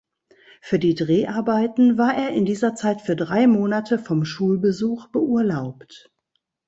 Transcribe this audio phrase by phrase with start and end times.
[0.61, 6.11] Für die Dreharbeiten war er in dieser Zeit für drei Monate vom Schulbesuch beurlaubt.